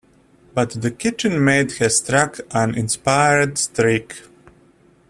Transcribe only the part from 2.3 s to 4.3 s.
an inspired streak.